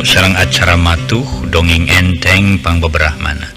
[0.00, 3.52] Sarang acara matuh dongeng enteng Pangbebrahmana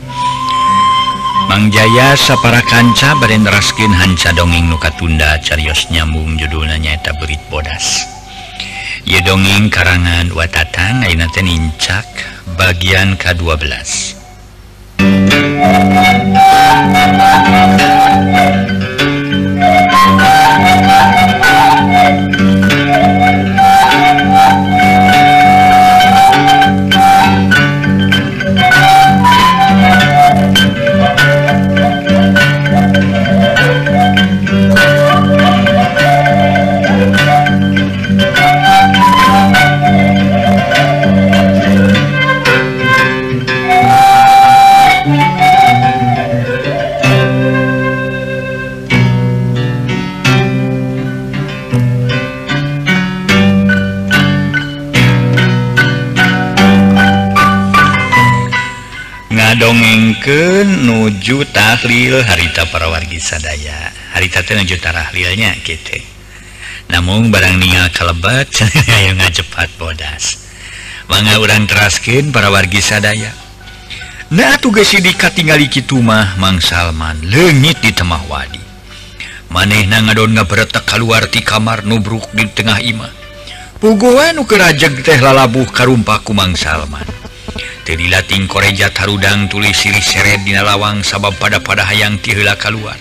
[1.48, 8.04] Mangjaya sapara kanca baden raskin hanca dongeng nukatunda carios nyambung judul nyaeta berit bodas.
[9.08, 12.08] Ye dongeng karangan watatan Ainaten Incak
[12.60, 13.64] bagian ke-12
[61.84, 63.92] tahlil harita para wargi sadaya.
[64.16, 66.00] Harita juta tahlilnya gitu
[66.92, 68.50] namun barang ningal kalebat
[69.08, 70.40] yang ngajepat bodas.
[71.08, 73.32] Manga urang teraskin para wargi sadaya.
[74.34, 78.62] Nah tugas sidika tinggali kitu mah Mang Salman lengit di temah wadi.
[79.54, 83.14] Maneh na ngadon nga beretak keluar di kamar nubruk di tengah imah.
[83.78, 87.13] Puguan nu kerajag teh lalabuh karumpaku Mang Salman.
[87.94, 92.98] jadi lating korejat Harudang tulis sirih seret di lawang sabab pada pada hayang tihla keluar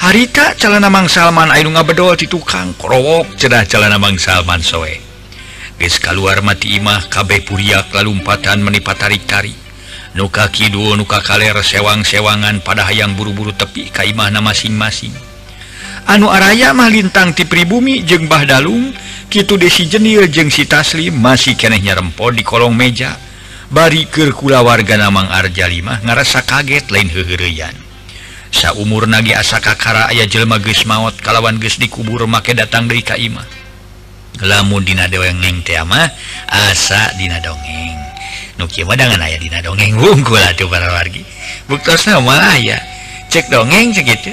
[0.00, 4.96] harita calana Mang Salman Ayu ngabedol di tukang korowok cedah calana Mang Salman soe.
[5.76, 9.52] Ges keluar mati imah kabeh puriak lalumpatan menipat tarik-tari
[10.16, 15.12] nuka kidul nuka kaler sewang-sewangan pada hayang buru-buru tepi ka imahna masing-masing.
[16.08, 18.88] Anu araya mah lintang ti pribumi jeung Bah Dalung
[19.28, 23.27] kitu desi jenil jeung si Taslim masih kenehnya rempo di kolong meja.
[23.68, 27.76] bariker kula warga Namang Arjalimah ngerasa kaget lain hehurian
[28.48, 33.04] sa umur nagi asa kakara aya jelma geus maut kalawan geus dikubur make datang dari
[33.04, 33.44] kaimah
[34.40, 36.06] lamun dina dongeng teh mah
[36.46, 37.98] asa dina dongeng.
[38.58, 41.22] Nu kieu wadangan aya dina dongeng wungkul atuh para wargi.
[41.70, 42.78] Buktosna mah aya
[43.30, 44.32] cek dongeng cek kitu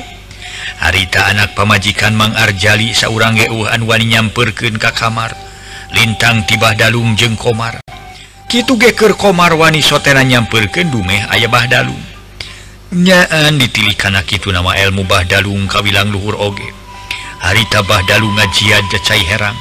[0.81, 5.33] harita anak pamajikan Mang Arjali saurang ge uh anu nyamperkeun ka kamar.
[5.93, 7.84] Lintang tibah dalung jeung komar.
[8.45, 12.15] Kitu geker komarwani sotena nyampirken dumeh ayah Dalung
[12.95, 14.71] nyaan ditilih kana kitu nama
[15.03, 16.69] Bah Dalung kawilang luhur oge.
[17.43, 19.57] Harita bah dalung ngajian jacai herang.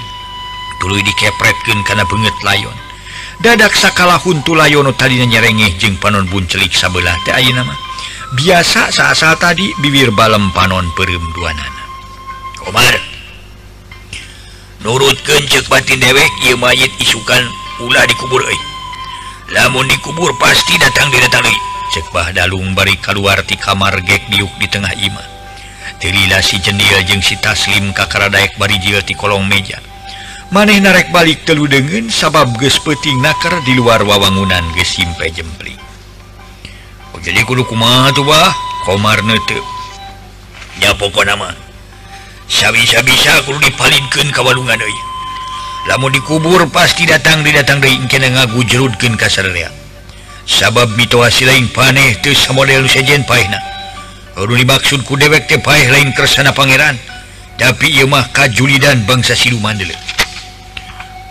[0.80, 2.76] Tulu dikepretkeun kana beungeut layon.
[3.42, 7.76] Dadak sakala huntu layono tadina nyerengeh jeung panon buncelik sabelah teh ayeuna mah
[8.38, 11.82] biasa saasa tadi bibir balem panon peureum duanana.
[12.62, 12.94] Komar,
[14.86, 17.42] nurutkeun ceuk batin dewek ieu mayit isukan
[17.84, 18.73] ulah dikubur euy.
[19.52, 21.56] namun dikubur pasti datang didatangi.
[21.92, 25.34] Cekbah Dalung bari keluarti kamar gek diuk di tengah Imah
[26.04, 29.80] terila si jendil jeung si taslim kakara daek bari jil di kolong meja.
[30.52, 35.72] Maneh narek balik telu degen sabab ges peting nakar di luar wawangunan gesimpe jempli.
[37.16, 38.52] Oh, jadi kudu kumaha tuh bah?
[38.84, 39.56] Komar nete
[40.76, 41.56] ya pokok nama.
[42.44, 43.16] Sabi-sabi
[43.48, 45.13] kudu dipalinkan kawalungan euy.
[45.88, 49.68] lamun dikubur pasti datang didatang daikin ngagu jerudkin kasarria
[50.48, 53.60] sabab mitoasi lain paneh terus model sejen pahna
[54.36, 56.96] baru dimaksud ku dewek teh paeh lain kersana pangeran
[57.60, 59.96] tapi ieu mah kajuli dan bangsa siluman deuleuh.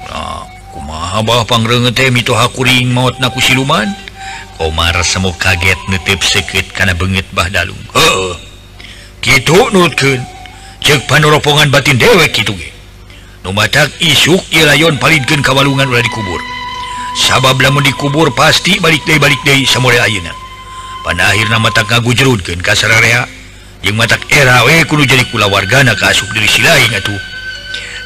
[0.07, 3.91] nah, kumaha bah pangrenge teh mitoha kuring maotna ku siluman
[4.63, 7.75] Komar semu kaget neuteup sekit kana beungeut bah dalung.
[7.91, 8.37] Heuh.
[9.19, 10.23] Kitu nutkeun.
[10.79, 12.72] Cek panoropongan batin dewek kitu ge.
[13.43, 16.39] Nubatak isuk layon palidkan kawalungan ulah dikubur.
[17.19, 20.31] Sabab lamun dikubur pasti balik day balik day samore ayeuna.
[21.03, 23.27] Pada akhirnya mata ngagu jerudkan kasararea.
[23.83, 27.19] Yang matak era we kudu jadi kula wargana kasuk diri silain atuh.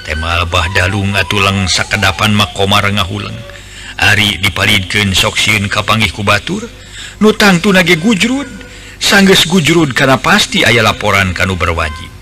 [0.09, 3.37] Tema bah dalung atulang sakedapan makomar ngahulang.
[4.09, 6.65] Ari dipalidkan sok sieun kapangih ku batur.
[7.21, 8.49] Nu tangtu nage gujrud.
[8.97, 12.16] Sanggeus gujrud karena pasti aya laporan kanu berwajib.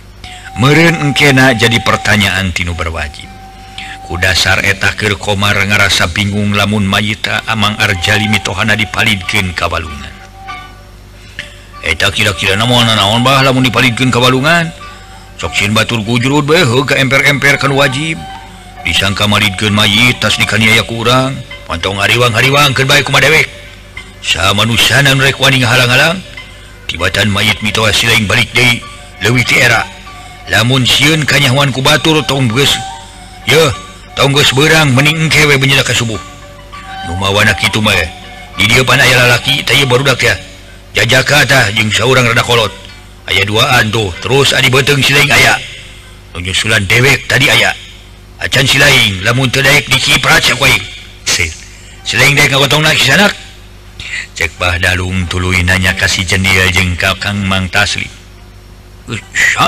[0.60, 3.28] merenkena jadi pertanyaan Tinu berwajib.
[4.06, 10.16] Kudasar etakir komar ngerasa bingung lamun mayita Amang Arjali mitohana dipalidkan kawalungan
[11.86, 14.74] eta kira-kira namun naon bah lamun dipalidkan kawalungan
[15.38, 18.18] soksin batur gujurud behe ke emper-emper kan wajib.
[18.86, 21.34] Disangka malidkan mayit tas dikaniaya kurang.
[21.66, 23.50] Pantong hariwang-hariwang kan baik kuma dewek
[24.22, 26.22] sama nusanan rek wani halang-halang
[26.86, 28.82] tibatan mayit mitoha silaing balik deh
[29.26, 29.95] lewi ti era.
[30.50, 32.72] lamun siun kanyawan tong tonggus
[33.50, 33.62] ye
[34.14, 36.20] tonggus berang mening kewe menyedaka subuh.
[37.06, 38.10] Numawana itu mah eh.
[38.58, 40.34] di dia pan aya lalaki tay barudak ya.
[40.96, 42.72] Jajaka tah jeng seorang rada kolot.
[43.30, 45.58] Aya duaan tuh terus adi beteng silain aya.
[46.34, 47.74] Nunyusulan dewek tadi aya.
[48.42, 50.96] Acan silain lamun terdaik di ciprat sakwaing
[52.06, 53.34] silaing daik ngagotong nak sanak.
[54.38, 58.08] Cek bah dalung tuluy nanya kasih jendil jeng kakang mang taslim.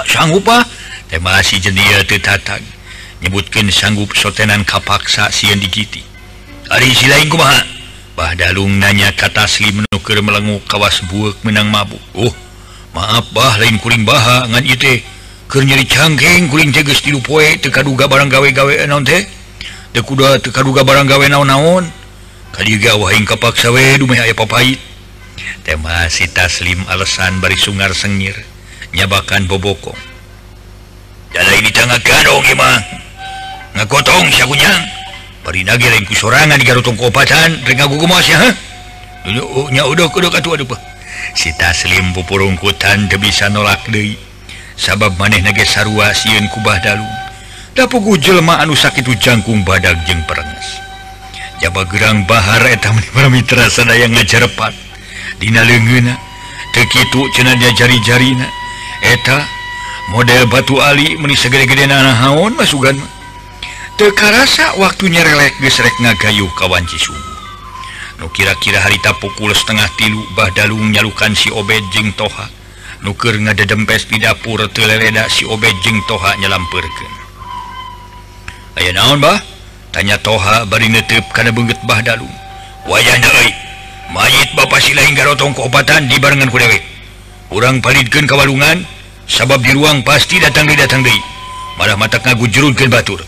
[0.10, 0.63] sanggup ah?
[1.07, 2.62] tema si jenia tetatan
[3.22, 6.04] nyebutkan sanggup sotenan kapaksa sian digiti.
[6.68, 7.63] Hari si lain kumaha
[8.18, 12.01] bah dalung nanya kata asli menukir melengu kawas buuk menang mabuk.
[12.18, 12.34] Oh
[12.94, 15.01] maaf bah lain kuring baha ngan itu
[15.48, 19.24] ker nyeri cangkeng kuring teges tilu poe tekaduga barang gawe-gawe naon teh.
[19.95, 21.90] Tekuda duga barang gawe naon-naon.
[22.54, 24.78] Kadiga wahing kapaksa we dumeh aya papait.
[25.66, 28.36] Tema si taslim alasan bari sungar sengir.
[28.97, 29.94] nyabakan boboko.
[31.29, 32.81] Jadi ini tengah kado gimana
[33.77, 34.73] ngekotong syakunya
[35.45, 37.77] perina gereng ku sorangan garutong kopatan reng
[38.25, 38.39] ya
[39.69, 40.65] nya oh, udah kudu katu aduh
[41.38, 44.17] si taslim pupurungkutan teu bisa nolak deui.
[44.77, 47.05] Sabab maneh nage sarua sieun ku bahdalu
[47.73, 50.81] dapuku jelema anu sakitu jangkung badag jeung perenges.
[51.61, 54.73] Jaba gerang bahar eta para mitra daya ngajarepan
[55.41, 56.13] dina leungeuna
[56.73, 58.47] teu kitu cenah dia jari-jarina
[59.01, 59.45] eta
[60.13, 62.95] model Batu Ali meni segede-gede naon masukan
[63.97, 67.38] teka rasa waktunya relek gesrek ngagayuh kawanci subuh
[68.17, 72.49] Nu kira-kira harita pukul setengah tilu Badalung nyalukan si obed jeng toha.
[73.05, 77.13] Nuker ngadempes di dapur telereda si obed jeng toha nyelamperken
[78.81, 79.38] Ayo naon bah?
[79.94, 82.33] Tanya toha bari netep karena banget Bah Dalung
[82.89, 83.21] wayah
[84.09, 86.96] mayit Bapak silain garotong keobatan di barengan kudewek
[87.47, 88.83] kurang palidkan kawalungan
[89.27, 91.15] sabab di ruang pasti datang di datang Dei.
[91.79, 93.21] Malah mata ngagu jerun ke Batur.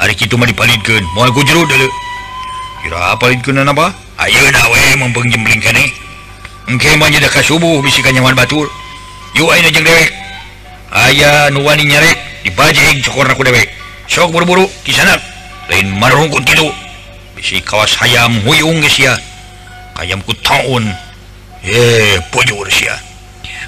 [0.00, 1.88] Hari itu mah dipalidkan mau aku jeru dulu.
[2.80, 3.92] Kira palidkan apa
[4.24, 5.28] ayo nawe mempeng
[5.60, 5.84] kene.
[6.66, 8.66] Engke mah nyedak subuh bisikan nyaman Batur.
[9.36, 10.10] Yuk ayo jeung dewek.
[10.90, 13.68] Aya nu wani nyarek dibajeng cokor ku dewek.
[14.10, 15.14] Sok buru-buru di sana
[15.70, 16.66] lain marungkut gitu.
[17.36, 19.14] Bisi kawas hayam huyung geus ya
[19.94, 20.88] kayamku taun.
[21.60, 23.09] Eh pojur sia.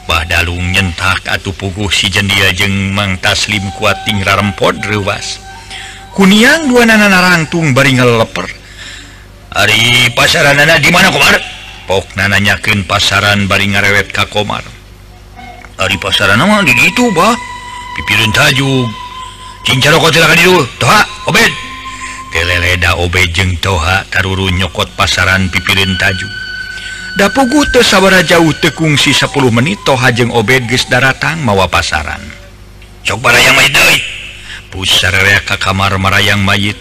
[0.06, 5.38] Badalung nyentak atuh puguh si jendia jeng kuat kuating rarempod rewas
[6.12, 8.44] Kuniang dua nana rangtung baringal leper
[9.52, 11.36] Ari pasaran nana di mana komar?
[11.84, 14.64] Pok nana nyakin pasaran baring ngarewet ka komar.
[15.76, 17.36] Ari pasaran nama di ditu bah.
[17.92, 18.88] Pipirin tajuk
[19.68, 20.64] Cincaro kau tidak dulu.
[20.80, 21.52] Toha, obed.
[22.32, 26.32] Teleleda obed jeng toha taruru nyokot pasaran pipirin tajuk
[27.18, 32.20] dapugu tesaudara jauh tekungsi 10 menit tohajeng obed geus daratang mawa pasaran.
[33.02, 33.58] Coba yang
[34.70, 36.78] pusaraya ka kamar marayang mayit.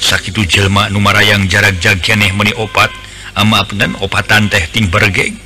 [0.00, 2.88] Sakit jelma numarayang jarak jagianeh meni opat.
[3.36, 5.38] Amaaf dan opatan tehting bergeng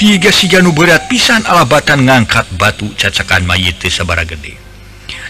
[0.00, 4.56] tiga siganu berat pisan alabatan ngangkat batu cacakan mayit sabara gede.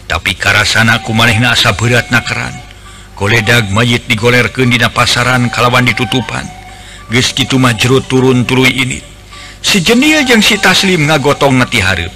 [0.06, 2.54] Tapi karasana aku maneh na asa berat nakeran
[3.18, 6.60] koledag mayit digolerkan dina pasaran kalawan ditutupan.
[7.11, 9.02] gitu majru turun tulu ini.
[9.61, 12.12] Sejenil jeung si taslim ngagotong ngati haep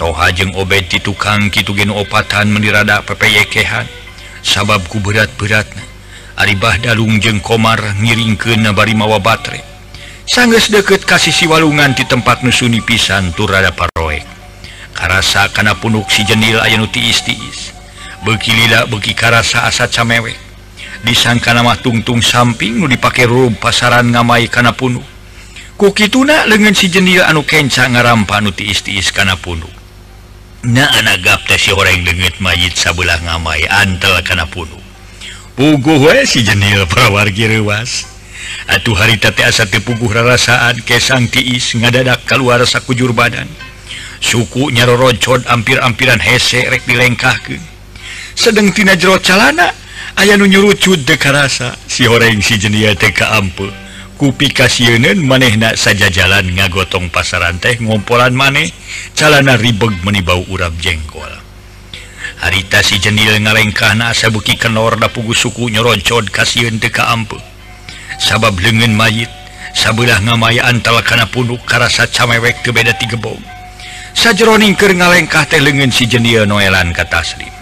[0.00, 3.84] toha jeung obed ti tukang Kitu gen opatan menirada pepeyekehan.
[4.40, 5.68] Sababku berat berat
[6.40, 9.60] aribah Dalung jeung Komar ngiring ke nabari mawa batre
[10.24, 14.24] sangges deket kasih si walungan di tempat nusuni pisan turrada paroek.
[14.96, 17.74] Karasa kana punuk si jenil ayati istiis
[18.24, 20.47] bekilila beki karasa asa camewek.
[21.04, 25.04] disangka nama tungtung samping nu dipakai rum pasaran ngamai kana punuh
[25.78, 29.70] kuki tuna lengan si jenil anu kenca ngarampa nu tiis-tiis kana punuh
[30.66, 34.82] na anak gapta si orang dengit mayit sabelah ngamai antel kana punuh
[35.54, 38.18] puguh we si jenil prawargi rewas
[38.68, 43.48] atuh hari tete asa tepuguh rarasaan kesang tiis ngadadak keluar sakujur badan.
[44.18, 47.62] Suku nyarorocod ampir-ampiran hese rek dilengkahkeun.
[48.34, 49.70] Sedengtina jero calana
[50.18, 51.78] aya nu nyurucut karasa.
[51.86, 53.70] Si horeng si jenia teka ampel
[54.18, 58.74] kupi kasieun manehnak saja jalan ngagotong pasaran teh ngompolan maneh.
[59.14, 61.30] Calana ribeg menibau urap jengkol.
[62.38, 67.38] Harita si jenil ngalengkahna asa buki kenor da pugu suku nyoroncod kasieun teka ampe
[68.18, 69.30] sabab lengan mayit
[69.74, 73.38] sabelah ngamayaan talakana punuk karasa camewek kebeda tiga bom
[74.14, 77.57] sajroning keur ngalengkah teh lengan si jenil noelan kata Taslim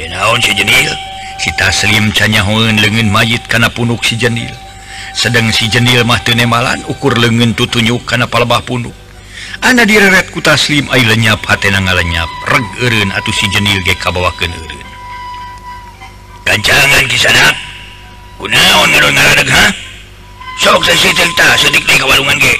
[0.00, 0.88] naon sijenil
[1.36, 4.52] si taslim canyahoeun lengan mayit kana punuk si jenil.
[5.12, 8.94] Sedang si jenil mahtenemalan ukur lengan tutunjuk karena palebah punuk.
[9.60, 12.30] Anda direret ku taslim ay lenyap hatena nga lenyap.
[12.80, 14.50] Eureun atuh si jenil ge kabawaken
[16.42, 17.54] kancangan ki sana
[18.36, 19.64] kunaon ngaron ngaradeg ha?
[20.58, 22.54] Sok sa sitil ta sedik ni kawalungan ge.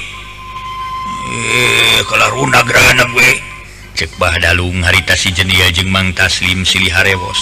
[1.33, 3.51] Eh kala runa grana gue
[3.99, 4.57] cek harita
[4.87, 7.39] haritasi jenia jeung Mang Taslim silih harewos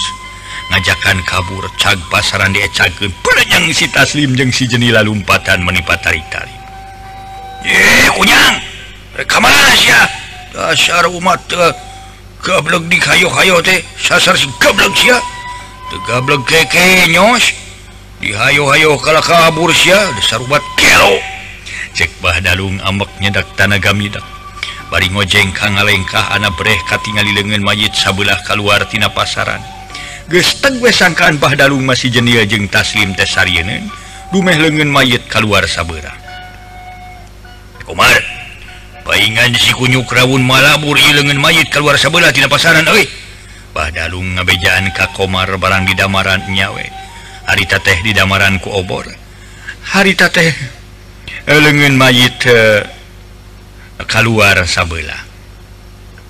[0.71, 6.55] ngajakan kabur cag pasaran diecagkeun perenyang si Taslim jeung si jenila lumpatan menipat tari-tari
[7.67, 8.71] eh kunyang!
[9.11, 10.07] Kamana sia?
[10.55, 11.59] Dasar umat teu
[12.41, 13.83] gablek dihayo-hayo teh.
[13.99, 15.19] Sasar si gablek sia.
[15.91, 17.51] Teu gablek keke nyos
[18.23, 19.99] dihayo-hayo kala kabur sia.
[20.17, 21.19] Dasar umat kelo.
[21.91, 24.23] Cek Bahdalung ambek nyedak tanaga midak
[24.91, 29.63] bari ngojeng Ka ngalengkah anak breh katingali di lengan mayit sabelah keluartina pasaran.
[30.31, 33.91] Gesteg we sangkaan Bahdalung masih jenia jeung taslim tesarienen
[34.31, 36.15] dumeh lengan mayit keluar sabera
[37.83, 38.23] Komar
[39.03, 43.03] paingan si kunyuk rawun malabur i lengan mayit keluar sabelah tina pasaran oi
[43.75, 46.85] Bahdalung ngabejaan ka Komar barang di damaran nyawe
[47.51, 49.03] harita teh di damaran ku obor.
[49.91, 50.55] Harita teh
[51.43, 52.87] lengan mayit uh,
[54.05, 55.27] keluar sabelah.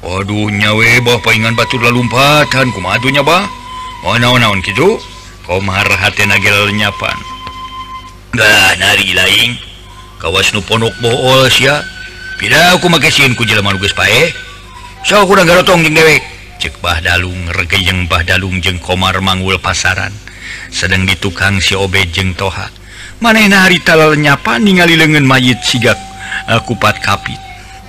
[0.01, 2.73] Waduhnya weboh pengan batula lumpatan.
[2.73, 3.45] Kumadunya Bah.
[4.01, 4.97] Mau naon-naon gitu
[5.45, 7.13] komarhati nagel nyapan.
[8.33, 9.59] Nari lain
[10.17, 11.85] kawas nuponok bool sia.
[12.41, 14.33] Pida aku makesin ku jelema nugas pae.
[15.05, 16.23] So aku udah garotong jeng dewek.
[16.61, 20.13] Cek bah dalung yang bah dalung jeng komar manggul pasaran.
[20.73, 22.69] Sedang di tukang si obe jeng toha.
[23.21, 25.97] Mana hari talal nyapan ningali lengan mayit sigak.
[26.49, 27.37] Uh, kupat kapit.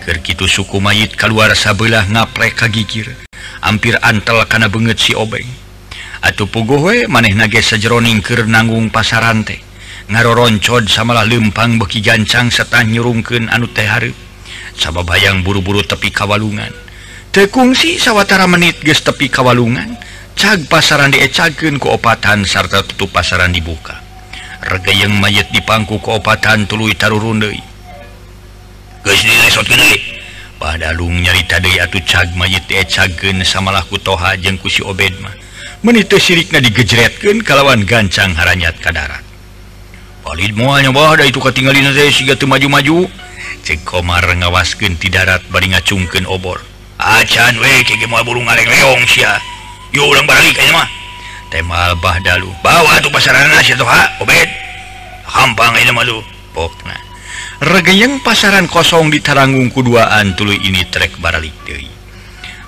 [0.02, 3.14] begitu suku mayit keluar sabelah ngaprek ka gigir.
[3.62, 5.47] Hampir antel karena banget si obeng.
[6.23, 9.59] Atau pugowe maneh nage sejeroning ke nanggung pasaran teh.
[10.11, 14.14] Ngaroroncod samalah lempang beki gancang serta nyurungken anu tehharep
[14.76, 16.71] sabab bayang buru-buru tepi kawalungan.
[17.32, 19.97] Tekungsi sawwatara menit ge tepi kawalungan.
[20.32, 24.00] Cag pasaran diecagen keopatan sarta tutup pasaran dibuka.
[24.62, 27.72] Rega yang mayit dipangku keopatan tulu taruh rundei
[30.62, 35.35] padalung nyarita atuh cag mayit cagen samalah kutoha jeng kusi obedmah
[35.82, 39.26] menit siriknya digejretken kalawan gancang haranyat kadarat
[40.23, 43.11] valid muanya bah itu ketinggalan saya siga tuh maju-maju.
[43.62, 46.59] Cek komar ngawasken di darat bari ngacungken obor.
[46.99, 49.38] Acan we cek mau burung ngareng leong sia.
[49.92, 50.88] Yo ulang balik mah.
[51.52, 53.87] Temal bah dalu bawa tuh pasaran nasi tuh
[54.23, 54.49] obed.
[55.28, 56.25] Hampang ini malu
[56.56, 56.97] pokna.
[57.62, 61.87] regeyeng pasaran kosong di Taranggung Kuduaan tulu ini trek baralik Dewi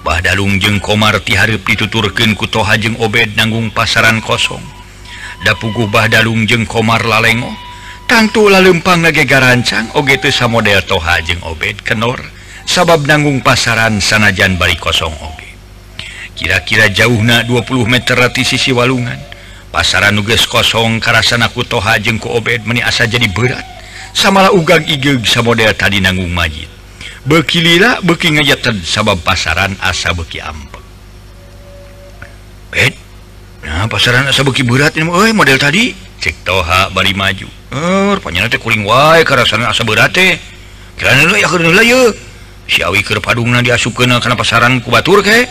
[0.06, 4.62] Badalung jeung Komar tiharp dituturken toha jeung Obed nanggung pasaran kosong.
[5.42, 7.48] Dapugu Badalung jeung Komar lalengo.
[8.04, 12.20] Tangtu lalempang nagega rancang oge sa model toha jeung Obed Kenor.
[12.68, 15.50] Sabab nanggung pasaran sanajan bari kosong oge.
[16.36, 19.18] Kira-kira jauhna 20 meter rati sisi walungan.
[19.72, 23.73] Pasaran nuges kosong karasana kutoha jeung ku Obed meni asa jadi berat.
[24.14, 26.70] samalah ugang igeg sabodel tadi nanggung majid.
[27.26, 30.84] Bekilila beki ngajatan sabab pasaran asa beki ampek
[32.68, 32.92] Bed,
[33.64, 35.92] nah pasaran asa beki berat ini eh, model tadi.
[36.22, 37.48] Cek toha bari maju.
[37.74, 40.38] Er panjang teh kuring wae karasan asa berat teh.
[40.94, 42.00] Kira nula ya kira ya
[42.68, 45.44] si awi keur padungna diasup kana pasaran ku batur ke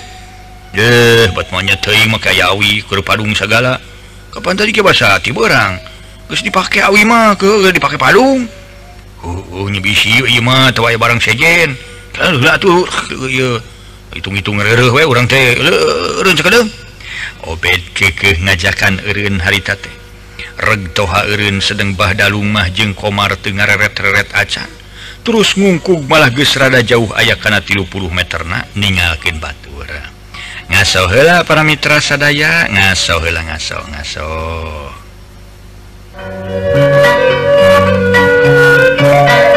[0.74, 3.78] deh bat monyet teuing mah kayawi keur padung sagala
[4.34, 5.30] kapan tadi ke basa ti
[6.28, 7.72] terus dipakai Awimah ke?
[7.72, 8.48] Dipakai palung.
[9.24, 9.68] Uh,
[11.00, 11.76] barang sejen.
[14.14, 15.58] Hitung-hitung orang teh.
[17.44, 19.92] Obed oh, kekeh ngajakan Erun haritate
[20.64, 24.70] regtoha Erun sedang Bahda mah jeung Komar Tengareret-reret acan.
[25.24, 29.88] Terus ngungkuk malah gesrada jauh aya kana tilupuluh meterna ningalkin batur
[30.72, 34.28] ngaso hela para mitra sadaya ngaso hela ngaso ngaso
[36.16, 36.44] Thank
[39.48, 39.53] you.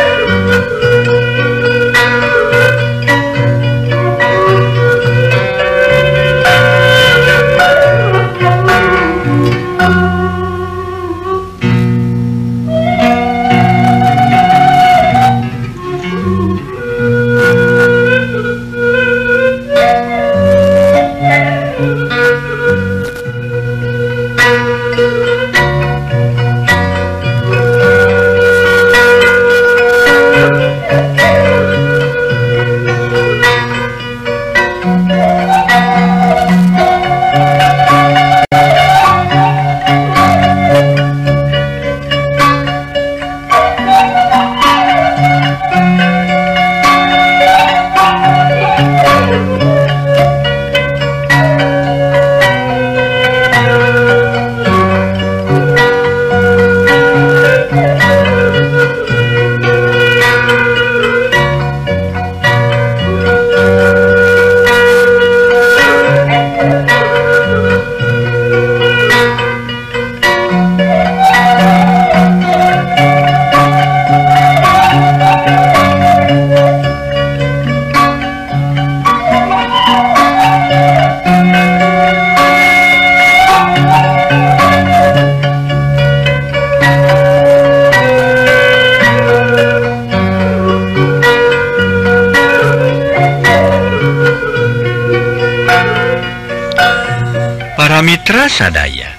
[98.57, 99.13] sadaya.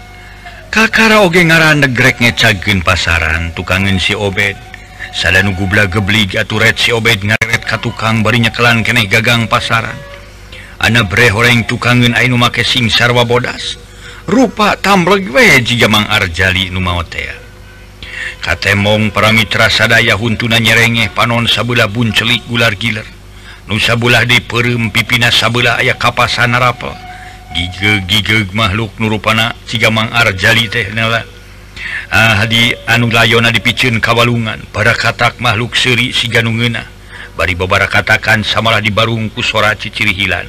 [0.74, 4.58] Kakara oge ngaran negrek ngecagen pasaran tukangan si obed.
[5.14, 9.96] Sada nugubla geblig aturet si obed ngaret ka tukang bari nyekelan keneh gagang pasaran.
[10.82, 13.78] Ana bre horeng tukangan ainu make sing sarwa bodas.
[14.28, 17.32] Rupa tamleg we jijamang arjali numaotea
[18.44, 23.08] Katemong para mitra sadaya huntuna nyerenge panon sabula buncelik gular giler.
[23.72, 27.07] Nusabulah di perem pipina sabula aya kapasan rapel
[28.06, 31.26] gigeg makhluk nurupana sigamang Arjali tehnela
[32.12, 34.62] ah, di anu layona dipicun kawalungan.
[34.72, 36.86] Para katak makhluk seri siganungena.
[37.38, 40.48] Bari babara katakan samalah dibarungku sora ciciri hilan.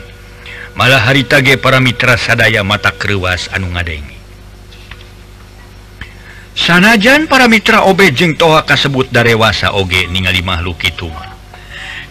[0.73, 4.17] Malah hari tage para mitra sadaya mata keruas anu ngadengi.
[6.59, 11.38] Sanajan para mitra obe jeng toha kasebut darewasa oge ningali makhluk itu mah.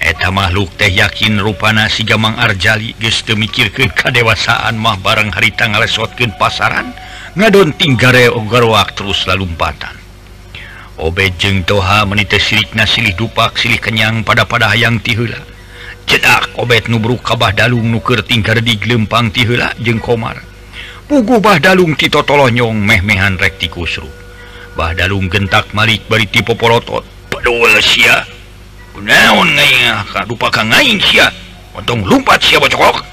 [0.02, 6.38] eta makhluk teh yakin ruana si Gamang Arjali geste mikirkan kadewasaan mah bareng harita ngalesotkeun
[6.38, 6.94] pasaran
[7.38, 9.94] ngadonting gare ogarwak terus lalumpatan.
[10.98, 15.38] Obejeng toha menite silik na silih dupak silih kenyang pada pada hayang tihula
[16.08, 20.40] cedak obet nubru kabah dalung nukertinggar di gelempang tihula jeng komar.
[21.08, 24.08] Pugu bah dalung titotolonyong meh-mehan rektikusru
[24.78, 28.37] bah dalung gentak Malik bari tipe polotot pedul sia.
[31.78, 33.06] untung lumpat siapacok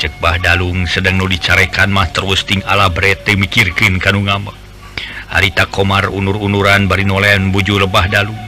[0.00, 4.56] cekbah Dalung sedang nu dicarekan mah terus Ting alabrete mikirkin kanu ngambek.
[5.28, 8.38] Harita Komar unur-unuran bari nolen buju lebah Dalung.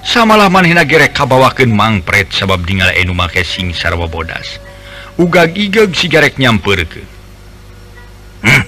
[0.00, 4.62] Samalah manehna gerek kabawakeun mangpret sabab dingal enu make sing sarwa bodas.
[5.20, 7.06] Uga gigeg si garek nyampeurkeun
[8.46, 8.62] hmm.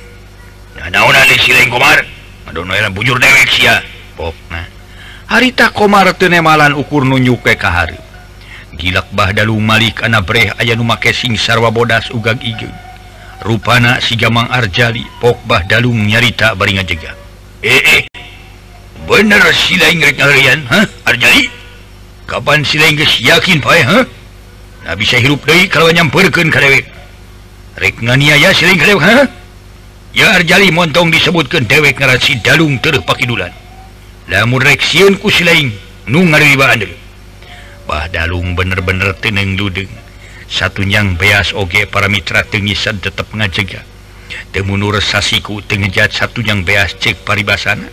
[0.77, 2.03] nah, nah, nah, si Komar.
[2.51, 2.63] Aduh,
[2.95, 3.83] bujur dewek sia.
[4.15, 4.66] Pop, nah.
[5.27, 7.99] harita komar tenemalan ukur nunyuke ka hari.
[8.77, 12.69] Gilak Bahdalu Malik anabreh aya numake sing sarwa bodas ugag ige
[13.41, 17.17] Rupana si Gamang Arjali pok Bahdalung nyarita bari jega
[17.65, 18.03] eh, eh.
[19.09, 20.85] bener sila ingrek ngarian ha?
[21.09, 21.49] Arjali?
[22.29, 23.99] Kapan sila yakin pa eh, ha?
[24.85, 26.85] Nah bisa hirup deui kalau nyamperken ka dewek.
[27.81, 29.25] Rek nganiaya siling ingrek ha?
[30.13, 33.66] Ya Arjali montong disebutkeun dewek ngaran si Dalung teuh pakidulan.
[34.31, 35.75] lamunreksionku silain
[36.07, 36.23] nu
[37.87, 39.91] Bahdalung bener-bener teneng ludeng.
[40.47, 43.87] Satunyang beas oge para mitra tengisan tetap ngajega.
[44.51, 47.87] Temunur sasiku tengejat satunyang beas cek paribasana.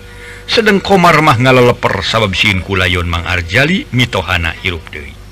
[0.50, 5.24] Sedang komar mah ngaleleper sabab siinku layon Mang Arjali mitohana hirup Dewi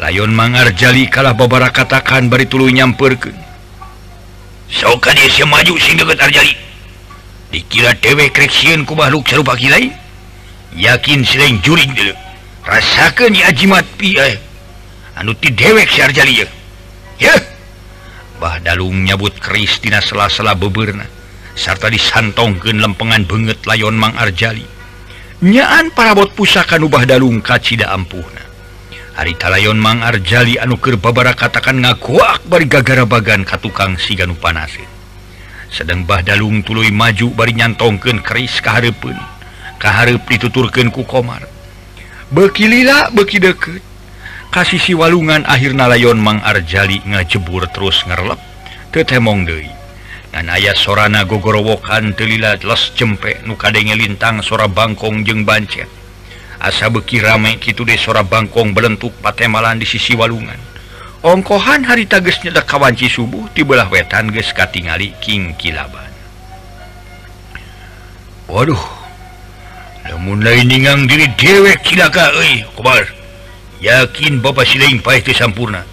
[0.00, 3.36] layon Mang Arjali kalah babara katakan bari tulu nyamperkeun.
[4.72, 5.12] Sok
[5.44, 6.69] maju sing deket Arjali.
[7.50, 9.90] dikira dewek kreksiun ku makhluk serupa kilai.
[10.70, 12.14] Yakin selain juring dulu
[12.62, 14.38] rasakan ya ajimat pi eh.
[15.18, 16.46] anu ti dewek syarjali ya
[17.18, 17.34] ya.
[18.40, 21.04] Bah dalung nyabut Kristina sela-sela beberna.
[21.52, 24.64] Serta disantongkeun lempengan banget layon Mang Arjali.
[25.44, 28.40] Nyaan parabot pusaka nu bah dalung kacida ampuhna.
[29.18, 34.32] Hari talayon Mang Arjali anu keur babara katakan ngakuak bari gagara bagan ka tukang siganu
[34.38, 34.99] panasin.
[35.70, 39.14] sedang Bahdalung tuluy maju bari nyantongken keris keharpun
[39.80, 41.46] keharp dituturken ku komar.
[42.30, 43.82] Bekilila beki deket
[44.50, 48.38] kasih si walungan akhirna layon Mang Arjali ngajebur terus ngerlep
[48.90, 49.70] tetemong Dei
[50.30, 53.18] dan ayah sorana gogorowokan telila les nu
[53.50, 55.90] nukadenge lintang sora bangkong jeng bancet.
[56.60, 60.69] Asa beki rame kitu de sora bangkong belentuk patemalan di sisi walungan.
[61.20, 66.08] ongkohan harita nyedak kawanci subuh dibelah wetan ges katingali King kilaban.
[68.48, 68.80] Waduh
[70.10, 72.64] namun laingang diri dewek kilaka e,
[73.80, 75.84] yakin Bapak paeh pasti sampurna.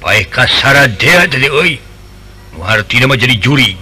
[0.00, 1.48] Paeh kasara de dari
[2.88, 3.76] tidak jadi juri.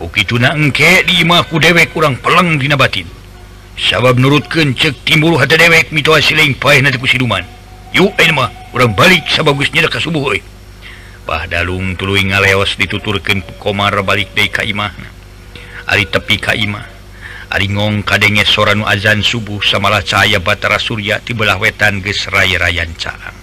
[0.00, 3.04] Ukitu na engke di ku dewek kurang pelang dinabatin
[3.76, 7.59] sabab nurutkeun cek timbul hata dewek mitoa silain paeh nanti kusiduman.
[7.90, 8.30] Eh,
[8.70, 10.42] orang balik bagusnya subuh eh.
[11.26, 14.94] padalung tulu ngaleos dituturkan komar balik De Kaimah.
[15.90, 16.86] Ali tepi Kaimah.
[17.50, 23.34] Aringong kadenge soranu azan subuh samalah cahaya Batara Surya tibelah wetan gesrai Rayan Caang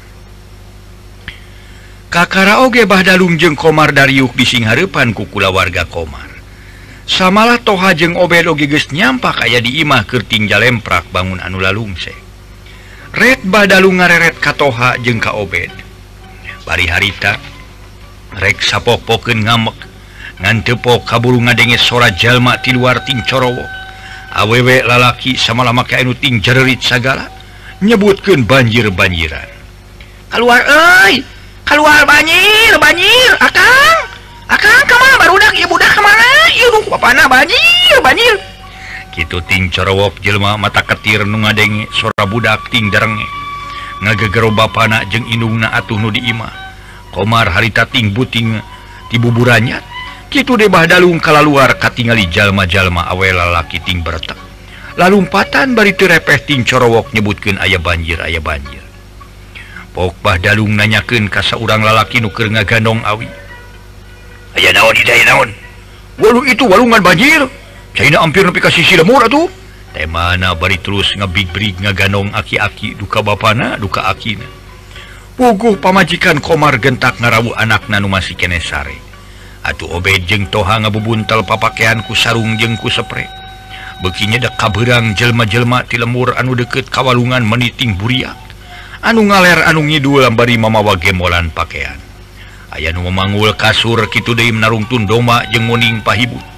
[2.07, 6.31] Kakara oge Bahdalung jeung Komar dariuk di Singharepan kukula warga Komar.
[7.03, 12.26] Samalah toha jeung Obed oge geus nyampak aya di imah kerting jalemprak bangun anu lalungse
[13.17, 15.73] Red Badalu ngareret katoha jeung kaobed.
[16.61, 17.41] Bari harita
[18.37, 19.73] reksa popoken ngamek
[20.37, 23.65] ngantepo kaburu ngadenge sora jalma ti luar tincorowo
[24.37, 27.25] awewek lalaki samalama kainu ting jererit sagala
[27.81, 29.49] nyebutkeun banjir-banjiran.
[30.29, 31.25] Keluar euy!
[31.65, 33.97] Keluar banjir banjir akang!
[34.45, 36.53] Akang kamar barudak ibu budak kemana?
[36.53, 38.56] Ieu nu bapana banjir banjir!
[39.17, 43.25] Kituting corowok jelma mata ketir nu ngadenge sora budakting darenge
[44.05, 46.53] ngagegero bapanak jeung indungna atuh nu diimah
[47.09, 48.61] komar haritating buting
[49.09, 49.81] tibuburanya
[50.27, 54.37] Kitu debah dalung kala luar katingali jalma-jalma awe lalaki ting bertak
[54.97, 58.81] lalumpatan bari terepehting corowok nyebutkan ayah banjir ayah banjir.
[59.93, 63.29] Pokbah dalung nanyakan kasa urang lalaki nuker ngagandong awi.
[64.57, 65.49] Ayah naon hidayah naon?
[66.17, 67.45] Walu itu walungan banjir.
[67.97, 69.49] China hampir sisi silamur tuh
[70.05, 74.45] mana bari terus ngebig-brig ngaganong aki-aki duka bana duka akina
[75.33, 79.01] puguh pamajikan komar gentak ngarawu anak nanu masih kene sare.
[79.65, 83.25] Atuh obed jeng toha ngabubuntel papakean ku sarung jengku sepre.
[84.05, 88.37] Bekinya dek kaberang jelma-jelma ti lemur anu deket kawalungan meniting buriak.
[89.01, 91.97] Anu ngaler anu ngidul bari mamawa gemolan pakaian
[92.77, 96.56] aya nu memanggul kasur kitu deui narungtun doma jeung nguning pahibut.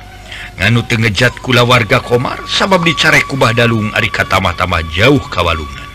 [0.60, 5.88] nganu ngejat kula warga Komar sabab dicare kubah Dalung Ari katamah-tamah jauh kawalungan.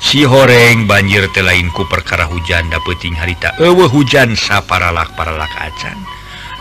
[0.00, 5.98] Si horeng banjir telainku perkara hujan da peting harita ewe hujan saparalak paralak acan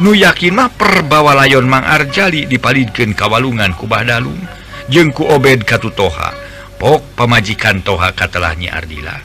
[0.02, 4.42] nu yakin mah perbawa layon Mang Arjali dipalidkan kawalungan kubah Dalung.
[4.88, 6.32] Jengku obed katu toha.
[6.78, 9.18] Pok pemajikan toha katalahnya Ardila.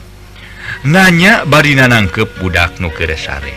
[0.89, 3.53] Nanya barina nangkep budak nu keresare.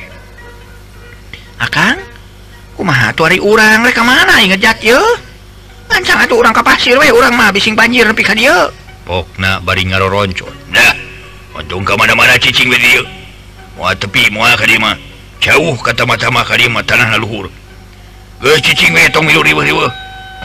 [1.59, 1.97] Akan
[2.77, 5.01] kumaha tuh hari urang mereka mana inget jat ya?
[5.89, 8.71] Ancang atuh urang ke pasir we urang mah bising banjir nepi ka dieu
[9.09, 10.95] pokna bari ngaroroncon dah
[11.57, 13.03] untung ka mana-mana cicing we dieu
[13.81, 14.95] moal tepi moal ka dieu mah.
[15.41, 17.49] Jauh ka tama-tama ka dieu mah tanah luhur
[18.45, 19.93] geus cicing we tong milu riweuh-riweuh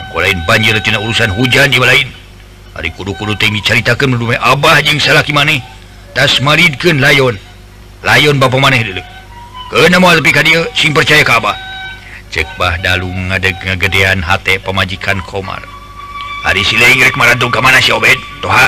[0.00, 2.08] angko lain banjir tina urusan hujan di lain.
[2.72, 5.60] Hari kudu-kudu teh dicaritakeun dume abah jeung salaki maneh
[6.16, 7.36] tas maridkeun layon.
[8.02, 9.04] Layon bapa maneh deuleu
[9.72, 11.71] Kena mau lebih ka dia, sing percaya ka abah.
[12.32, 15.60] cekbah dalung ngadeg ngagedean H pemajikan Komar.
[16.42, 16.82] Hari situ
[17.60, 18.66] mana sibed toha.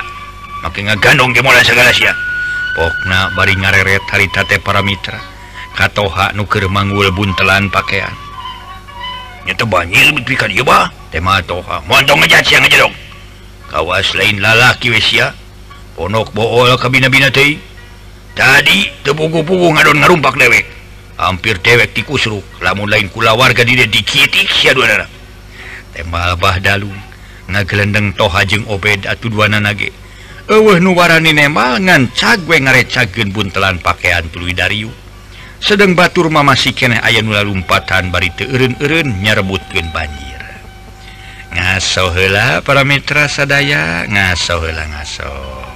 [0.60, 2.04] Maka ngagandong dimulai segala si
[2.76, 5.18] pokna bari ngareret haritate para Mitra.
[5.74, 8.14] Katoha nuker manggul buntelan pakaian
[9.44, 10.88] nyata banjir betulkan iya bah.
[11.12, 12.94] Tema toha montong ngejat siang aja dong.
[13.70, 15.30] Kawas lain lalaki wesia
[15.94, 17.54] ponok bool kabina bina teh
[18.34, 20.73] tadi tepugu-pugu ngadon ngarumpak dewek.
[21.18, 24.46] hampir dewek dikusruk lamun lain kula warga diri dikiti
[25.94, 26.98] tema Bah Dalung
[27.46, 30.04] ngagelendeng tohajeng obed atuh duana nage
[30.48, 34.92] nu warani nemal ngan cagwe ngarecageun buntelan pakaian tuluy dariu.
[35.64, 40.40] Sedang batur mama si keneh aya nu lalumpatan bari teu eureun-eureun nyarebutkeun banjir.
[41.56, 45.73] Ngaso heula para mitra sadaya ngaso heula ngaso.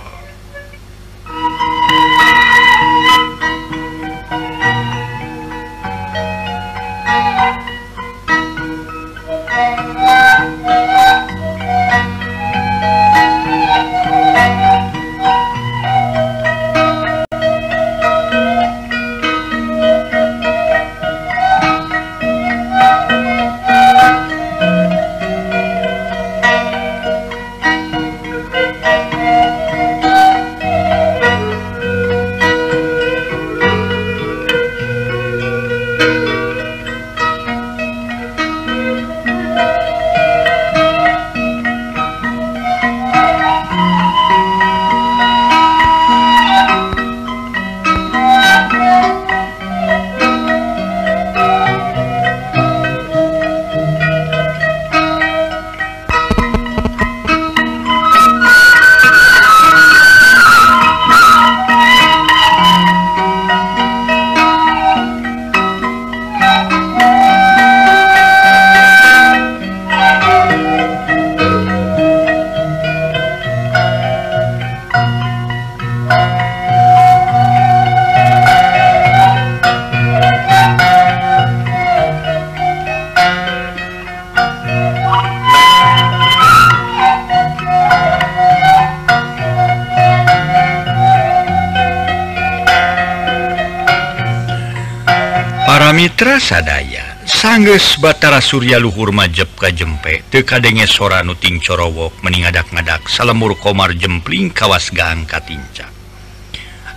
[96.19, 103.55] Mitra sadaya sangges Batara Surya Luhur Majeb ka jempe tekadenge sora nuting corowok meningadak-ngadak salemur
[103.55, 105.87] komar jempling kawas gang katinca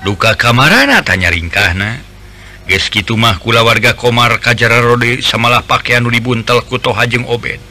[0.01, 2.01] duka kamarana tanya ringkahna
[2.65, 7.61] geski mah kula warga komar kajara rode samalah pakaian dibuntel kuto hajeng obed.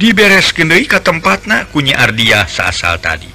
[0.00, 3.28] Diberes kendai ke tempatna kunya Ardiah saasal tadi.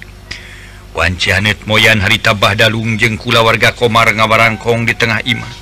[0.98, 5.61] Wanci Hanet moyan harita Bahdalung jeng kula warga komar ngabarangkong di tengah imah.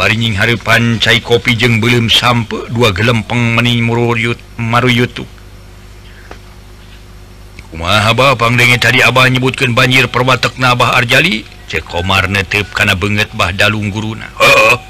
[0.00, 5.28] baring Harpan cair kopi jeung belum sampai dua gelempeng meni muruyut maru YouTube
[7.76, 11.44] Umahbang dengan tadi Abah nyebutkan banjir perbatak nabah Arjali?
[11.68, 14.80] Cekomar netip karena banget Bah Dalung guruna oh,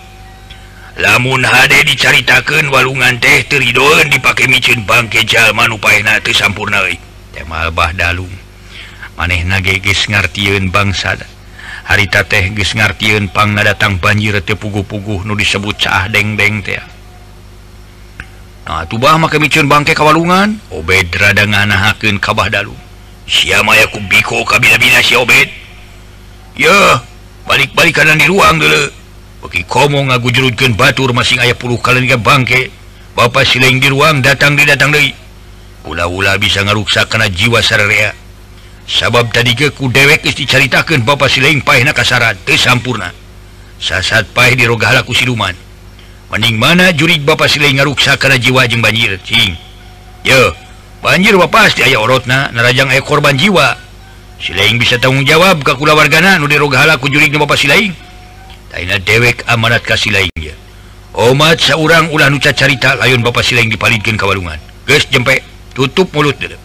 [1.03, 6.87] lamun HD dicaritakan walungan teh Teridon dipakai micin bangkejal manupaina sampurna
[7.35, 8.31] tema Bah Dalung.
[9.19, 11.40] Maneh nageges ngartiun bangsa dan
[11.87, 16.81] harita teh ges ngartiunpang datang banjir te pugu-puguh nu disebut saah dengdeng teh.
[18.71, 22.77] Nah, tubah maka micun bangke kawalungan obed rada nganahakeun kabah dalu.
[23.27, 25.49] Siapa ya ku biko kabina-bina si obed.
[26.55, 27.01] Ya
[27.49, 28.85] balik-balik kanan di ruang dulu
[29.41, 32.69] bagi komo ngagujurutkeun batur masing ayah puluh kalian bangke
[33.17, 35.17] bapak sileng di ruang datang di datang deui.
[35.89, 38.13] Ula-ula bisa ngaruksa kana jiwa sararea
[38.91, 43.15] sabab tadi keku dewek diceritakan Bapak pa pahina kasarat tersampurna
[43.79, 44.27] sasat
[44.59, 45.55] di rogahalaku siluman.
[46.35, 49.55] Mending mana jurik Bapak siling ngaruksa karena jiwa jeng banjir Cing?
[50.27, 50.55] Yo
[51.01, 53.79] banjir wa pasti aya orotna narajang aya korban jiwa.
[54.41, 57.93] Sileng bisa tanggung jawab kekula wargana nu dirogalaku jurik Bapak Sileng
[58.73, 60.57] Taina dewek amanat ka Sileng ya
[61.13, 64.57] omat seorang ulah nuca carita layun Bapak Sileng dipalitkan kawalungan
[64.89, 65.45] guys jempe
[65.77, 66.57] tutup mulut dedak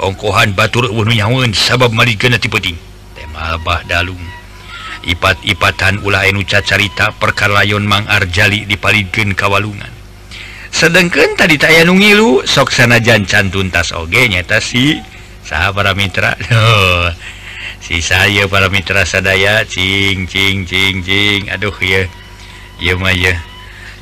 [0.00, 1.92] ongkohan Batur nyaun sabab
[2.40, 2.76] tipeting
[3.16, 4.20] temabah Dalung.
[5.06, 9.92] Ipat-ipatan ulah Enuca carita perkarlayon Mang Arjali dipalidgen Kawalungan.
[10.74, 14.98] Sedangkan tadi taya nungilu soksana jancan tuntas oge nyata si
[15.44, 16.36] saha para Mitra?
[17.86, 22.10] Si saya para Mitra sadaya cingcingcingcing aduh ya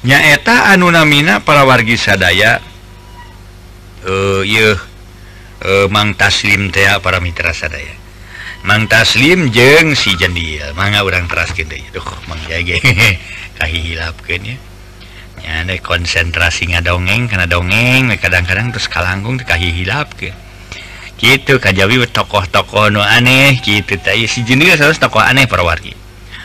[0.01, 2.65] nyaeta anu namina para wargi sadaya?
[4.09, 4.94] Eh uh,
[5.65, 7.97] Eh, Mang Taslim T para Mitra sadaya
[8.69, 11.73] Mang Taslim jeng si Jendil, manga orang teraskin
[13.65, 14.61] hilapnya
[15.81, 20.37] konsentrasi nga dongeng karena dongeng kadang-kadang terus kalanggung Kahi hilap ke
[21.17, 23.97] gitu Kajawi tokoh-tokoh nu aneh gitu
[24.29, 25.97] si Jandil harus tokoh aneh perwargi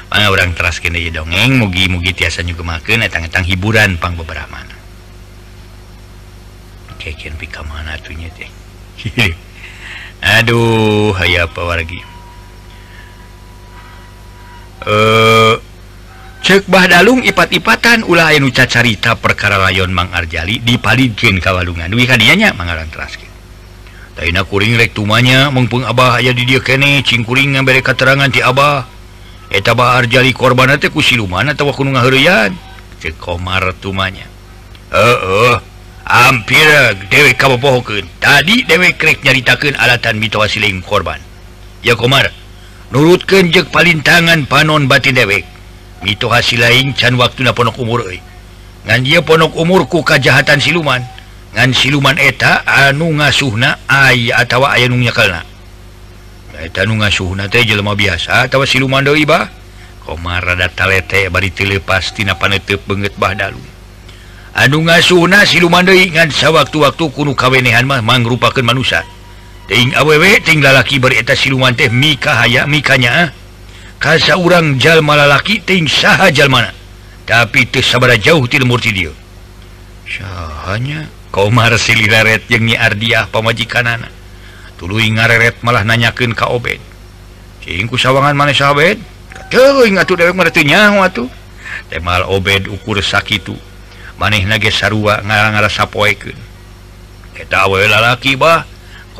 [0.08, 4.74] mana orang teraskin dongeng mugi-mugi tiasa juga makan tentang hiburan pang beberapa mana.
[6.98, 8.59] Kayak pika mana tuhnya teh.
[10.40, 12.00] Aduh hay apa wargi?
[14.88, 15.56] Eh
[16.40, 22.56] cek bah dalung ipat-ipatan ulah anu carita perkara layon Mang Arjali dipalidkin kawalungan duwi kadianya
[22.56, 23.20] mangaran teras
[24.20, 28.84] Taina kuring rek tumanya mumpung Abah aya di dia kene cingkuring ngabere keterangan ti Abah.
[29.48, 32.52] Eta Bah Arjali korban teh ku siluman atawa kunu ngaheureuyan?
[33.00, 34.28] Cek Komar tumanya.
[34.92, 35.69] Heeh uh, uh.
[36.10, 36.66] hampir
[37.14, 41.22] dewek kabobohoken tadi dewekrek nyaritakan alatan mitowa siling korban.
[41.86, 42.34] Ya Komar
[42.90, 45.46] nurut kenjek palintangan panon batin dewek
[46.02, 48.02] mito hasil lain can waktu na ponok umur
[48.90, 51.06] ngan dia ponok umurku kejahatan siluman.
[51.50, 55.42] Ngan siluman eta anu ngasuhna ay atau aya nungnya kalna
[56.60, 59.48] eta nu ngasuhna teh jelema biasa atawa siluman doi bah.
[60.04, 63.62] Komar rada talete bari tile pasti na panetep banget bah dalu.
[64.58, 65.86] anu ngauna siluman
[66.34, 69.06] sa waktu-waktu kuno kawenehan mah mangrupakan manusia
[69.70, 73.28] Ting awewe tinggalki bereta siluman teh mika haya mikanya ah.
[74.02, 76.74] kasa urang jalma lalaki ting saha jalmana.
[77.30, 79.14] Tapi teu sabara jauh ti murti dieu
[80.10, 84.10] sahanya komar sililaret jeung Nyi Ardiah pamajikanana.
[84.82, 86.82] Tuluy ngareret malah nanyakeun ka Obed.
[87.62, 88.98] Cing ku sawangan maneh sa Obed?
[89.30, 91.30] Kateuing atuh dewek mah teu nyaho atuh.
[91.94, 93.54] Teh Obed ukur sakitu
[94.20, 98.68] maneh nage sarua nga-ngara sapoekenlalaki bah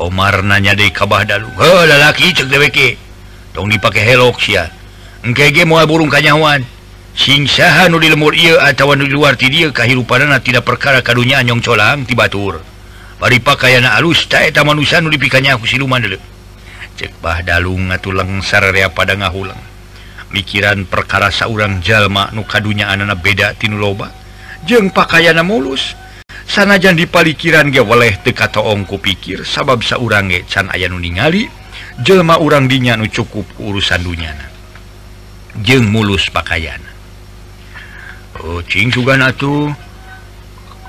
[0.00, 2.32] Omar nanya de kabah dalulaki
[3.52, 6.64] tong dipakai helok siangkege moal burung kanyawan
[7.12, 12.06] singsahan di lemur ia atau di luar ti dia kehidupan tidak perkara kadunya anyong colang
[12.08, 12.60] tibatur
[13.20, 16.16] bari pakaian alus ta eta manusia nu dipikannya aku siluman dulu
[16.96, 19.60] cek bah dalung ngatulang sararea pada ngahulang
[20.32, 24.19] mikiran perkara saurang jalma nu kadunya anana beda tinu loba.
[24.66, 25.96] jeng pakaian mulus.
[26.50, 31.46] Sanajan dipalikiran geweleh tekata ongku pikir sabab saurange can aya nu ningali
[32.02, 34.50] jelma urang dinya nu cukup urusan dunyana
[35.62, 36.82] jeng mulus pakaian.
[38.34, 39.70] Kucing oh, juga tuh.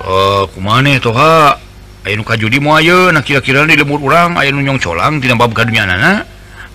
[0.01, 1.61] Oh, kumane toha
[2.01, 2.81] Ayu kajudi mau
[3.13, 6.25] nah kira-kira di lembur urang aya nunyong colang tidak bab kadunya nana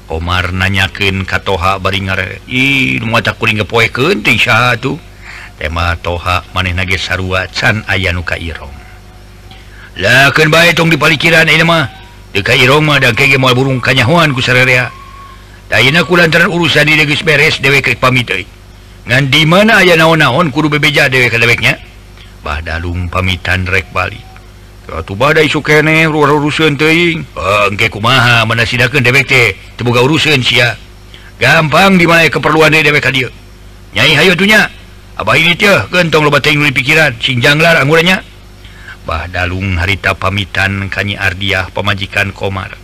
[0.07, 4.95] Omar nanyakin katoha bari ngare ih mau tak kuring kepoe kenting satu
[5.57, 8.73] tema toha maneh nage sarua can aya nuka Irong
[9.97, 11.89] laken bae tong dipalikiran eh, mah
[12.37, 14.93] deka Irongmah da kege moal burung kanyahoan ku sararea
[15.67, 18.47] Dayana ku lantaran urusan diri geus beres dewek rek pamit euy.
[19.07, 21.75] Ngan di mana aya naon-naon kudu bebeja dewek ka deweknya.
[22.47, 24.23] Bah dalung pamitan rek balik.
[24.87, 27.19] Katu badai sukene urusan teuing.
[27.19, 30.79] Eh, engke kumaha mana sidakeun dewek teh teu boga urusan sia.
[31.43, 33.27] Gampang di mana keperluan dewek ka dieu.
[33.91, 34.71] Nyai hayo tunya.
[35.17, 36.29] gentong
[36.77, 38.21] pikiran Sinjanglar anggurnya
[39.09, 42.75] Bah Dalung harita pamitan Kanyi Ardiah pemajikan Komar.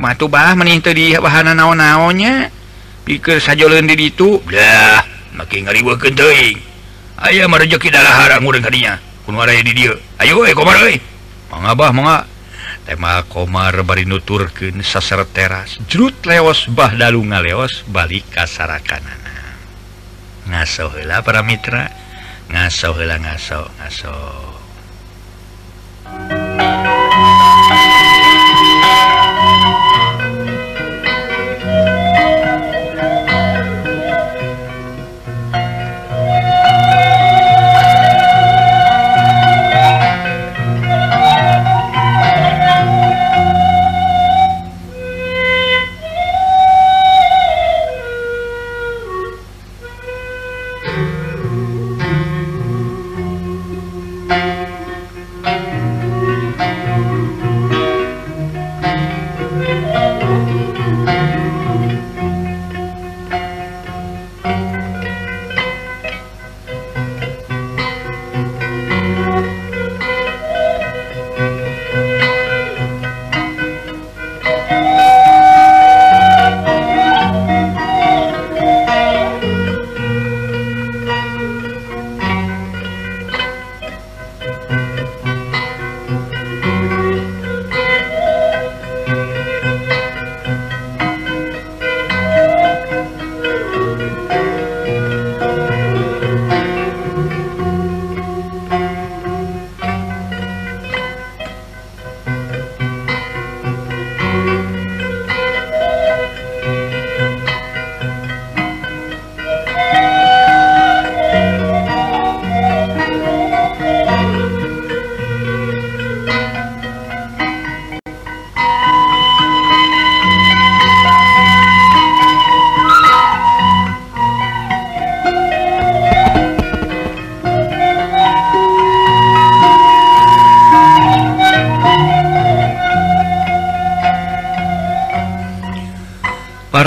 [0.00, 2.48] Matu bah menint di bahana naon-naonnya?
[3.04, 5.04] Pikir saja lendi itulah
[5.36, 6.58] makin ngariwa genteing
[7.22, 10.98] Ayah merejeki darah harang ngurang kadinya kunwara di dia ayo eh Komar eh.
[11.52, 12.26] Mangga bah mangga
[12.82, 19.21] tema Komar bari nuturkeun saser teras jerut leos bah Dalung ngaleos balik ka sarakanan.
[20.52, 21.88] ngaso hela para mitra.
[22.52, 24.12] Ngaso hela ngaso ngaso.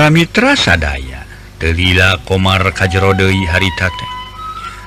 [0.05, 1.25] paramira sadaya
[1.57, 4.05] Delila Komar kajrodei haritate.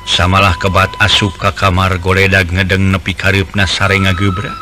[0.07, 4.55] Samalah kebat asup ka kamar goledag ngedeng nepi karibna sare ngagebra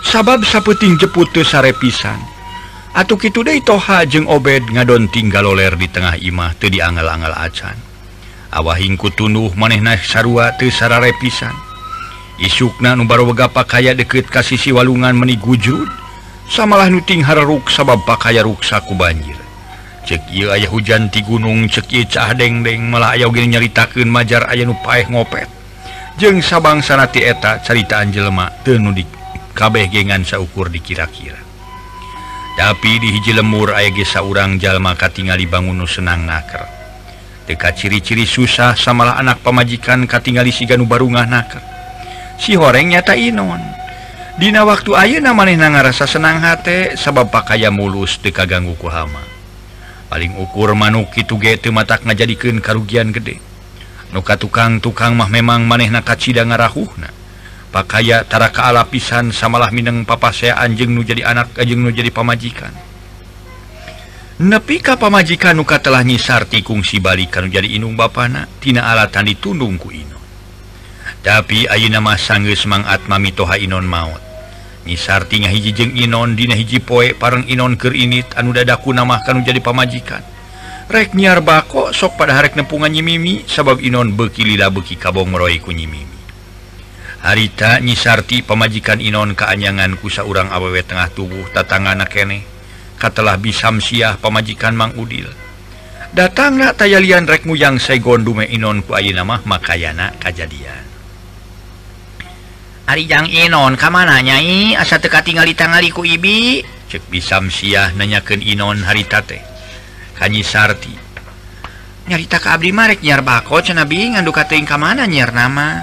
[0.00, 2.16] sabab saputing jeputu sare pisan.
[2.96, 7.76] Atuh kitu De toha jeung obed ngadon tinggal loler di tengah imah teu dianggal-anggal acan.
[8.56, 11.52] Awahingku tunuh manehna sarua teu sarare pisan.
[12.40, 15.92] Isukna nu wega pakaya deket ka sisi walungan meni gujud.
[16.48, 19.33] Samalah nuting hararuk sabab pakaya ruksaku banjir.
[20.04, 25.08] ceki aya hujan ti gunung ceki cah dengdeng malah aya gini nyaritakan majar aya nupaeh
[25.08, 25.48] ngopet.
[26.20, 29.02] Jeng sabang sanati eta caritaan jelema tenu di
[29.56, 31.40] kabeh gengan saukur dikira-kira.
[32.54, 36.62] Tapi di hiji lemur aya gesa urang jalma katingali banguno senang naker.
[37.50, 41.64] Dekat ciri-ciri susah samalah anak pemajikan katingali si ganu barungah naker.
[42.38, 43.58] Si horeng nyata inon.
[44.38, 49.33] Dina waktu ayeuna maneh na ngarasa senang hate sabab pakaya mulus dekaganggu kuhama.
[50.14, 53.42] paling ukur manuk itu get mata ngajadikan karugian gede.
[54.14, 57.10] Nuka tukang tukang mah memang maneh nakaci ngarahuhna.
[57.74, 62.70] Pakaiatara keala pisan samalah Mineng papasea Anjeng nu jadi anak eh, ajeng nu jadi pamajikan.
[64.38, 70.18] Nepika pamajikan nuka telah nyisarti kungsi balikan jadi inung Bapaknatina alatan ditundungku Ino
[71.22, 74.23] tapi Aina nama sangges mangat Mamitoha Inon maut
[74.84, 80.22] misartinya hijijeng Inon Dina hiji poe pareng Inon ke ini anu dadaku namakan menjadi pamajikan.
[80.88, 86.14] Rek nyiar bako sok pada hari nepungannya mimi sabab Inon bekilila beki kabong meroiku nyimimi
[87.24, 92.44] harita nyisarti pemajikan Inon keanyangan kusa urang awewe tengah tubuh tatangana kene
[93.00, 95.26] katalah bisamsiah pemajikan Mang Udil.
[96.14, 100.83] Datanglah tayalian rekmu yang saya dume Inon ku ayeuna mah makayana kajadian.
[102.84, 104.76] Arijang Inon kamana nyai?
[104.76, 106.60] Asa teka tinggal ditangaliku Ibi?
[106.92, 109.40] Cek bisa Syah nanyaken Inon harita teh.
[110.20, 110.92] Kanyi Sarti.
[112.04, 115.80] Nyarita ke Abdi Marek nyiar bako cenabi nganduk kating kamana nyiar nama?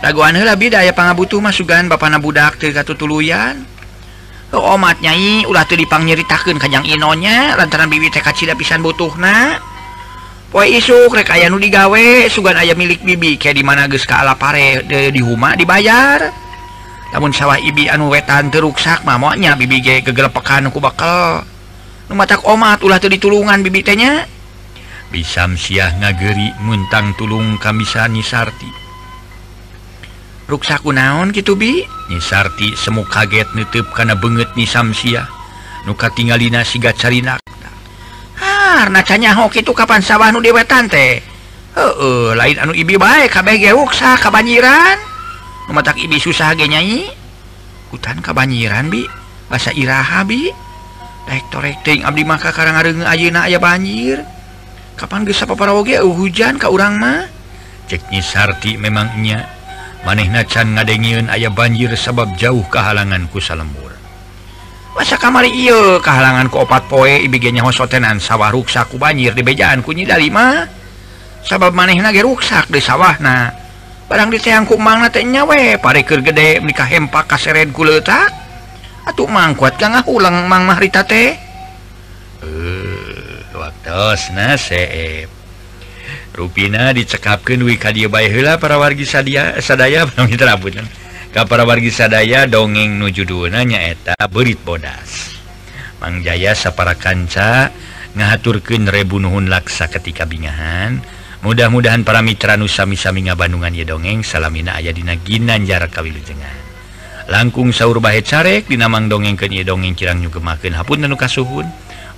[0.00, 3.60] Laguan heula bida aya pangabutuh masukan bapana budak teu katutuluyan.
[4.56, 9.60] Oh, omat nyai ulah teu dipang nyeritakeun ka Jang lantaran bibi teh kacida pisan butuhna.
[10.50, 14.26] Poe isuk rek aya nu digawe sugan aya milik bibi kayak di mana geus ka
[14.34, 16.26] pare di huma dibayar.
[17.14, 21.46] Namun sawah ibi anu wetan teruksak mamoknya bibi ge gegelepekan ku bakal.
[22.10, 24.26] Nu matak omat ulah teu ditulungan bibi teh nya.
[25.14, 28.70] Bisam siah ngageri muntang tulung kamisa Nisarti.
[30.50, 31.86] Ruksak kunaon gitu bi?
[32.10, 35.30] Nisarti semu kaget nutup kana beungeut Nisam siah.
[35.86, 37.38] Nu katingalina siga carinak.
[38.70, 41.22] benarnya ho itu kapan sawah nu diwetan teh?
[41.74, 44.98] Uh, lain anu ibi baik KBGsa kabanyiran.
[45.70, 47.06] Metak ibi susah genyanyi
[47.94, 49.06] hutan kabanyiran bi.
[49.46, 50.50] Bahasa Iraha bi.
[51.30, 52.74] Abdi maka Karang
[53.06, 54.18] Ayeuna aya banjir.
[54.98, 57.30] Kapan bisa para oge uh, hujan Ka urang mah.
[57.86, 59.46] Ceknyi Sarti memangnya.
[60.02, 63.89] Manehnacan ngadengiun ayah banjir sabab jauh kehalanganku salemur
[65.00, 70.68] masa kamari il kehalangan keopat poe ibignya hosotenan sawah ruksaku banjir di bejaan kunyi dalima
[71.40, 73.48] sabab maneh nage ruksak di sawahna
[74.12, 78.28] barang ditangku mang nyawe pareker gede nikah hempak kaseren ku letak
[79.08, 81.32] atuh mang kuat kang ulang mang mahrita teh.
[82.44, 85.32] Uh, waktos nasep
[86.36, 90.76] Ruina dicekapkan wika dia bayi hela para wargi sadia sadaya bangun terabut.
[91.30, 95.30] kapar wargi sadaya dongeng nujuduna nyaeta berit bodas.
[96.02, 97.70] Mangjaya sapara kanca
[98.18, 100.98] ngahaturkeun rebu nuhun laksa ketika bingahan.
[101.40, 106.68] Mudah-mudahan para mitra nusami-sami ngabandungan ye dongeng salamina aya dina ginanjar kawilujengan.
[107.32, 111.64] Langkung saur bahe carek dinamang dongeng ke dongeng kirang nyugemakeun hapun anu kasuhun.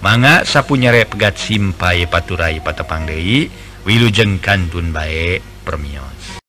[0.03, 3.47] Manga sapunya repgat simpai paturai patepang deui
[3.87, 6.43] wilujeng kantun bae permios.